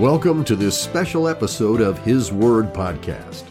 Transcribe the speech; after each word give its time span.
Welcome 0.00 0.44
to 0.44 0.56
this 0.56 0.80
special 0.80 1.28
episode 1.28 1.82
of 1.82 1.98
His 1.98 2.32
Word 2.32 2.72
Podcast. 2.72 3.44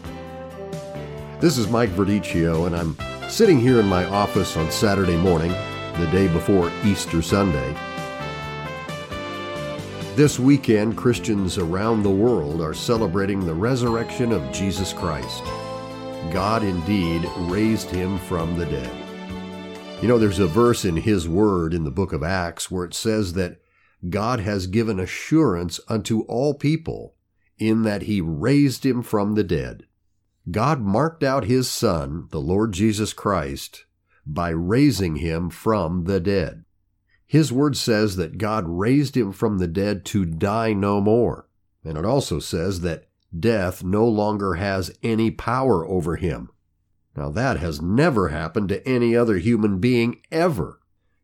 This 1.38 1.56
is 1.56 1.68
Mike 1.68 1.90
Verdicchio, 1.90 2.66
and 2.66 2.74
I'm 2.74 2.96
sitting 3.30 3.60
here 3.60 3.78
in 3.78 3.86
my 3.86 4.04
office 4.06 4.56
on 4.56 4.68
Saturday 4.72 5.16
morning, 5.16 5.52
the 6.00 6.08
day 6.10 6.26
before 6.26 6.72
Easter 6.84 7.22
Sunday. 7.22 7.72
This 10.16 10.40
weekend, 10.40 10.96
Christians 10.96 11.56
around 11.56 12.02
the 12.02 12.10
world 12.10 12.60
are 12.60 12.74
celebrating 12.74 13.46
the 13.46 13.54
resurrection 13.54 14.32
of 14.32 14.50
Jesus 14.50 14.92
Christ. 14.92 15.44
God 16.32 16.64
indeed 16.64 17.30
raised 17.42 17.90
him 17.90 18.18
from 18.18 18.58
the 18.58 18.66
dead. 18.66 20.02
You 20.02 20.08
know, 20.08 20.18
there's 20.18 20.40
a 20.40 20.48
verse 20.48 20.84
in 20.84 20.96
His 20.96 21.28
Word 21.28 21.74
in 21.74 21.84
the 21.84 21.92
book 21.92 22.12
of 22.12 22.24
Acts 22.24 22.72
where 22.72 22.84
it 22.84 22.94
says 22.94 23.34
that 23.34 23.60
God 24.08 24.40
has 24.40 24.66
given 24.66 24.98
assurance 24.98 25.78
unto 25.88 26.22
all 26.22 26.54
people 26.54 27.14
in 27.58 27.82
that 27.82 28.02
he 28.02 28.20
raised 28.20 28.86
him 28.86 29.02
from 29.02 29.34
the 29.34 29.44
dead. 29.44 29.84
God 30.50 30.80
marked 30.80 31.22
out 31.22 31.44
his 31.44 31.68
Son, 31.68 32.26
the 32.30 32.40
Lord 32.40 32.72
Jesus 32.72 33.12
Christ, 33.12 33.84
by 34.26 34.48
raising 34.50 35.16
him 35.16 35.50
from 35.50 36.04
the 36.04 36.20
dead. 36.20 36.64
His 37.26 37.52
word 37.52 37.76
says 37.76 38.16
that 38.16 38.38
God 38.38 38.64
raised 38.66 39.16
him 39.16 39.32
from 39.32 39.58
the 39.58 39.68
dead 39.68 40.04
to 40.06 40.24
die 40.24 40.72
no 40.72 41.00
more. 41.00 41.48
And 41.84 41.96
it 41.96 42.04
also 42.04 42.40
says 42.40 42.80
that 42.80 43.08
death 43.38 43.84
no 43.84 44.06
longer 44.06 44.54
has 44.54 44.90
any 45.02 45.30
power 45.30 45.86
over 45.86 46.16
him. 46.16 46.50
Now 47.16 47.30
that 47.30 47.58
has 47.58 47.80
never 47.80 48.28
happened 48.28 48.68
to 48.70 48.88
any 48.88 49.14
other 49.14 49.36
human 49.36 49.78
being 49.78 50.22
ever. 50.32 50.79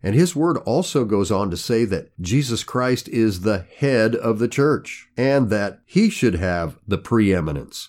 And 0.06 0.14
his 0.14 0.36
word 0.36 0.58
also 0.58 1.04
goes 1.04 1.32
on 1.32 1.50
to 1.50 1.56
say 1.56 1.84
that 1.86 2.12
Jesus 2.20 2.62
Christ 2.62 3.08
is 3.08 3.40
the 3.40 3.66
head 3.76 4.14
of 4.14 4.38
the 4.38 4.46
church 4.46 5.08
and 5.16 5.50
that 5.50 5.80
he 5.84 6.10
should 6.10 6.36
have 6.36 6.78
the 6.86 6.96
preeminence. 6.96 7.88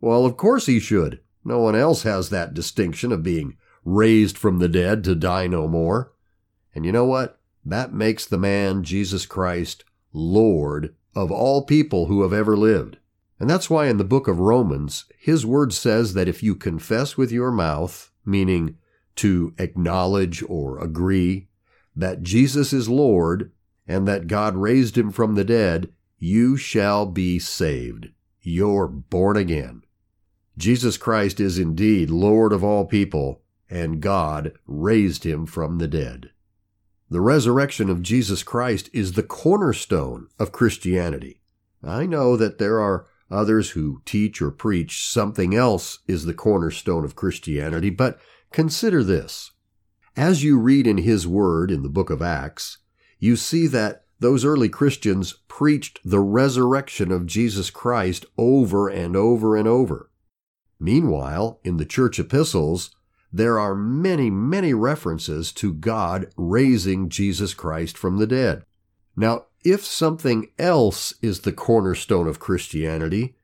Well, 0.00 0.24
of 0.24 0.36
course 0.36 0.66
he 0.66 0.78
should. 0.78 1.18
No 1.44 1.58
one 1.58 1.74
else 1.74 2.04
has 2.04 2.30
that 2.30 2.54
distinction 2.54 3.10
of 3.10 3.24
being 3.24 3.56
raised 3.84 4.38
from 4.38 4.60
the 4.60 4.68
dead 4.68 5.02
to 5.02 5.16
die 5.16 5.48
no 5.48 5.66
more. 5.66 6.12
And 6.76 6.86
you 6.86 6.92
know 6.92 7.06
what? 7.06 7.40
That 7.64 7.92
makes 7.92 8.24
the 8.24 8.38
man, 8.38 8.84
Jesus 8.84 9.26
Christ, 9.26 9.82
Lord 10.12 10.94
of 11.16 11.32
all 11.32 11.66
people 11.66 12.06
who 12.06 12.22
have 12.22 12.32
ever 12.32 12.56
lived. 12.56 12.98
And 13.40 13.50
that's 13.50 13.68
why 13.68 13.88
in 13.88 13.96
the 13.96 14.04
book 14.04 14.28
of 14.28 14.38
Romans, 14.38 15.06
his 15.18 15.44
word 15.44 15.72
says 15.72 16.14
that 16.14 16.28
if 16.28 16.40
you 16.40 16.54
confess 16.54 17.16
with 17.16 17.32
your 17.32 17.50
mouth, 17.50 18.12
meaning 18.24 18.76
to 19.16 19.52
acknowledge 19.58 20.44
or 20.48 20.78
agree 20.78 21.47
that 21.98 22.22
Jesus 22.22 22.72
is 22.72 22.88
Lord 22.88 23.50
and 23.86 24.06
that 24.06 24.28
God 24.28 24.56
raised 24.56 24.96
him 24.96 25.10
from 25.10 25.34
the 25.34 25.44
dead, 25.44 25.92
you 26.16 26.56
shall 26.56 27.06
be 27.06 27.38
saved. 27.38 28.10
You're 28.40 28.86
born 28.86 29.36
again. 29.36 29.82
Jesus 30.56 30.96
Christ 30.96 31.40
is 31.40 31.58
indeed 31.58 32.08
Lord 32.08 32.52
of 32.52 32.62
all 32.62 32.84
people, 32.84 33.42
and 33.68 34.00
God 34.00 34.52
raised 34.66 35.24
him 35.24 35.44
from 35.44 35.78
the 35.78 35.88
dead. 35.88 36.30
The 37.10 37.20
resurrection 37.20 37.90
of 37.90 38.02
Jesus 38.02 38.42
Christ 38.42 38.90
is 38.92 39.12
the 39.12 39.22
cornerstone 39.22 40.28
of 40.38 40.52
Christianity. 40.52 41.40
I 41.82 42.06
know 42.06 42.36
that 42.36 42.58
there 42.58 42.80
are 42.80 43.06
others 43.30 43.70
who 43.70 44.02
teach 44.04 44.40
or 44.40 44.50
preach 44.50 45.06
something 45.06 45.54
else 45.54 45.98
is 46.06 46.24
the 46.24 46.34
cornerstone 46.34 47.04
of 47.04 47.16
Christianity, 47.16 47.90
but 47.90 48.20
consider 48.52 49.02
this. 49.02 49.52
As 50.18 50.42
you 50.42 50.58
read 50.58 50.88
in 50.88 50.98
his 50.98 51.28
word 51.28 51.70
in 51.70 51.84
the 51.84 51.88
book 51.88 52.10
of 52.10 52.20
Acts, 52.20 52.78
you 53.20 53.36
see 53.36 53.68
that 53.68 54.02
those 54.18 54.44
early 54.44 54.68
Christians 54.68 55.34
preached 55.46 56.00
the 56.04 56.18
resurrection 56.18 57.12
of 57.12 57.24
Jesus 57.24 57.70
Christ 57.70 58.26
over 58.36 58.88
and 58.88 59.14
over 59.14 59.54
and 59.54 59.68
over. 59.68 60.10
Meanwhile, 60.80 61.60
in 61.62 61.76
the 61.76 61.84
church 61.84 62.18
epistles, 62.18 62.90
there 63.32 63.60
are 63.60 63.76
many, 63.76 64.28
many 64.28 64.74
references 64.74 65.52
to 65.52 65.72
God 65.72 66.32
raising 66.36 67.10
Jesus 67.10 67.54
Christ 67.54 67.96
from 67.96 68.16
the 68.16 68.26
dead. 68.26 68.64
Now, 69.14 69.44
if 69.64 69.84
something 69.84 70.50
else 70.58 71.14
is 71.22 71.42
the 71.42 71.52
cornerstone 71.52 72.26
of 72.26 72.40
Christianity, 72.40 73.36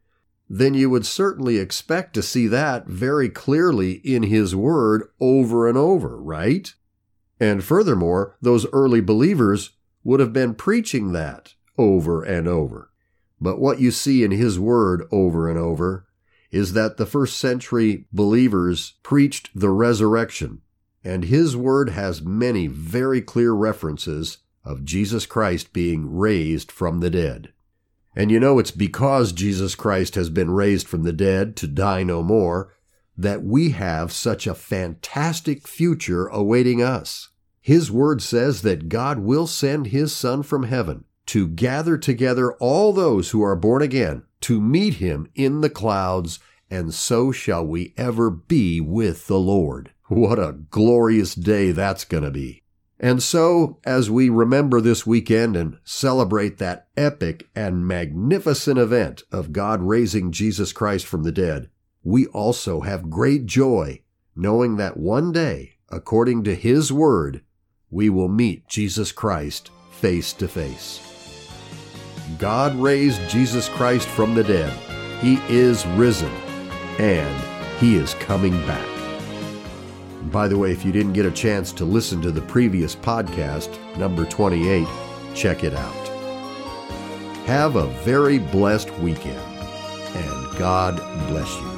then 0.48 0.74
you 0.74 0.90
would 0.90 1.06
certainly 1.06 1.58
expect 1.58 2.14
to 2.14 2.22
see 2.22 2.46
that 2.46 2.86
very 2.86 3.28
clearly 3.28 3.92
in 4.04 4.24
His 4.24 4.54
Word 4.54 5.08
over 5.20 5.68
and 5.68 5.78
over, 5.78 6.20
right? 6.20 6.74
And 7.40 7.64
furthermore, 7.64 8.36
those 8.40 8.66
early 8.72 9.00
believers 9.00 9.70
would 10.02 10.20
have 10.20 10.32
been 10.32 10.54
preaching 10.54 11.12
that 11.12 11.54
over 11.78 12.22
and 12.22 12.46
over. 12.46 12.90
But 13.40 13.58
what 13.58 13.80
you 13.80 13.90
see 13.90 14.22
in 14.22 14.30
His 14.30 14.58
Word 14.58 15.04
over 15.10 15.48
and 15.48 15.58
over 15.58 16.06
is 16.50 16.72
that 16.74 16.98
the 16.98 17.06
first 17.06 17.36
century 17.36 18.06
believers 18.12 18.94
preached 19.02 19.50
the 19.54 19.70
resurrection, 19.70 20.60
and 21.02 21.24
His 21.24 21.56
Word 21.56 21.90
has 21.90 22.22
many 22.22 22.66
very 22.66 23.20
clear 23.20 23.52
references 23.52 24.38
of 24.64 24.84
Jesus 24.84 25.26
Christ 25.26 25.72
being 25.72 26.14
raised 26.16 26.70
from 26.70 27.00
the 27.00 27.10
dead. 27.10 27.52
And 28.16 28.30
you 28.30 28.38
know, 28.38 28.58
it's 28.58 28.70
because 28.70 29.32
Jesus 29.32 29.74
Christ 29.74 30.14
has 30.14 30.30
been 30.30 30.50
raised 30.50 30.86
from 30.86 31.02
the 31.02 31.12
dead 31.12 31.56
to 31.56 31.66
die 31.66 32.02
no 32.02 32.22
more 32.22 32.72
that 33.16 33.42
we 33.42 33.70
have 33.70 34.12
such 34.12 34.46
a 34.46 34.54
fantastic 34.54 35.66
future 35.68 36.26
awaiting 36.26 36.82
us. 36.82 37.30
His 37.60 37.90
word 37.90 38.22
says 38.22 38.62
that 38.62 38.88
God 38.88 39.20
will 39.20 39.46
send 39.46 39.88
his 39.88 40.12
Son 40.12 40.42
from 40.42 40.64
heaven 40.64 41.04
to 41.26 41.48
gather 41.48 41.96
together 41.96 42.52
all 42.54 42.92
those 42.92 43.30
who 43.30 43.42
are 43.42 43.56
born 43.56 43.82
again 43.82 44.24
to 44.42 44.60
meet 44.60 44.94
him 44.94 45.26
in 45.34 45.62
the 45.62 45.70
clouds, 45.70 46.38
and 46.70 46.92
so 46.92 47.32
shall 47.32 47.64
we 47.64 47.94
ever 47.96 48.28
be 48.30 48.80
with 48.80 49.26
the 49.26 49.38
Lord. 49.38 49.92
What 50.08 50.38
a 50.38 50.52
glorious 50.70 51.34
day 51.34 51.72
that's 51.72 52.04
going 52.04 52.24
to 52.24 52.30
be. 52.30 52.63
And 53.00 53.22
so, 53.22 53.78
as 53.84 54.10
we 54.10 54.28
remember 54.28 54.80
this 54.80 55.06
weekend 55.06 55.56
and 55.56 55.78
celebrate 55.84 56.58
that 56.58 56.86
epic 56.96 57.48
and 57.54 57.86
magnificent 57.86 58.78
event 58.78 59.24
of 59.32 59.52
God 59.52 59.82
raising 59.82 60.30
Jesus 60.30 60.72
Christ 60.72 61.04
from 61.06 61.24
the 61.24 61.32
dead, 61.32 61.70
we 62.02 62.26
also 62.28 62.82
have 62.82 63.10
great 63.10 63.46
joy 63.46 64.00
knowing 64.36 64.76
that 64.76 64.96
one 64.96 65.32
day, 65.32 65.76
according 65.90 66.44
to 66.44 66.54
His 66.54 66.92
Word, 66.92 67.42
we 67.90 68.10
will 68.10 68.28
meet 68.28 68.68
Jesus 68.68 69.12
Christ 69.12 69.70
face 69.90 70.32
to 70.34 70.48
face. 70.48 71.00
God 72.38 72.74
raised 72.76 73.28
Jesus 73.28 73.68
Christ 73.68 74.08
from 74.08 74.34
the 74.34 74.44
dead. 74.44 74.72
He 75.20 75.38
is 75.48 75.86
risen, 75.88 76.32
and 76.98 77.44
He 77.78 77.96
is 77.96 78.14
coming 78.14 78.52
back. 78.66 78.93
By 80.30 80.48
the 80.48 80.56
way, 80.56 80.72
if 80.72 80.84
you 80.84 80.92
didn't 80.92 81.12
get 81.12 81.26
a 81.26 81.30
chance 81.30 81.70
to 81.72 81.84
listen 81.84 82.22
to 82.22 82.30
the 82.30 82.40
previous 82.40 82.96
podcast, 82.96 83.78
number 83.98 84.24
28, 84.24 84.86
check 85.34 85.64
it 85.64 85.74
out. 85.74 86.08
Have 87.46 87.76
a 87.76 87.86
very 88.04 88.38
blessed 88.38 88.90
weekend, 88.98 89.38
and 89.38 90.58
God 90.58 90.96
bless 91.28 91.54
you. 91.60 91.73